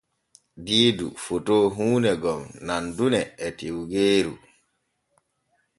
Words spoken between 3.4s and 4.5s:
e tiwgeeru.